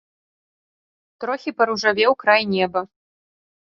Трохі 1.25 1.55
паружавеў 1.61 2.11
край 2.27 2.43
неба. 2.59 2.79